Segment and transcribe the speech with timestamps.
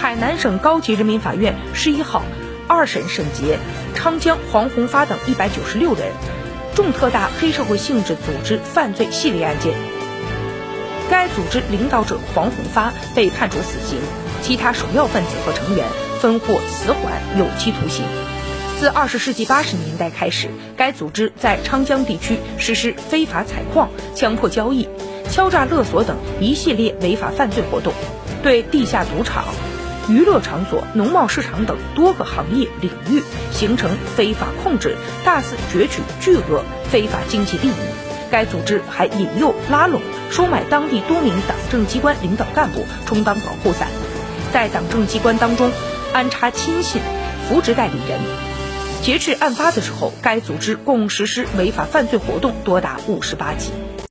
[0.00, 2.22] 海南省高级人民法院十一号
[2.66, 3.58] 二审审结
[3.94, 6.10] 昌江黄宏发等一百九十六人
[6.74, 9.74] 重特大黑社会性质组织犯罪系列案件。
[11.10, 13.98] 该组织领导者黄宏发被判处死刑，
[14.40, 15.86] 其他首要分子和成员
[16.18, 18.02] 分获死缓有期徒刑。
[18.78, 20.48] 自二十世纪八十年代开始，
[20.78, 24.88] 该组织在昌江地区实施非法采矿、强迫交易、
[25.30, 27.92] 敲诈勒索等一系列违法犯罪活动，
[28.42, 29.44] 对地下赌场、
[30.10, 37.72] 娱乐场所、农贸市场等多个行业领域形成非法控制，大肆攫取巨额非法经济利益。
[38.28, 40.00] 该组织还引诱、拉拢、
[40.32, 43.86] 收买当地多名党政机关领导干部充当保护伞，
[44.52, 45.70] 在党政机关当中
[46.12, 47.00] 安插亲信、
[47.48, 48.18] 扶植代理人。
[49.02, 53.72] 截至案发的时候，该组织共实施违法犯罪活动多达五十八起。